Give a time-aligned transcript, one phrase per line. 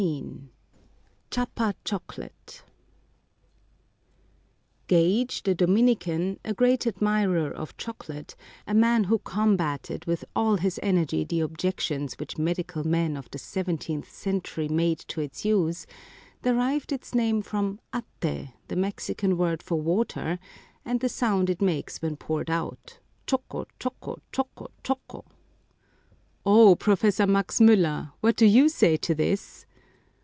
[0.01, 0.49] 267
[1.29, 2.63] CHIAPA CHOCOLATE
[4.87, 8.35] Gage, the Dominican, a great admirer of chocolate,
[8.65, 13.29] a man who combated with all his energy the objec tions which medical men of
[13.29, 15.85] the seventeenth century made to its use,
[16.41, 20.39] derived its name from atte^ the Mexican word for water,
[20.83, 22.97] and the sound it makes when poured out,—
[23.27, 25.23] choco, choco, choco, choco!
[26.43, 28.11] O Professor Max Miiller!
[28.21, 29.67] what do you say to this?